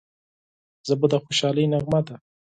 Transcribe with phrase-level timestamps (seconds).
[0.87, 2.15] ژبه د خوشحالۍ نغمه ده